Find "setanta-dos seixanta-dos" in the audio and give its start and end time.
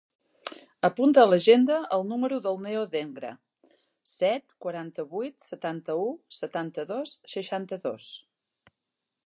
6.41-8.09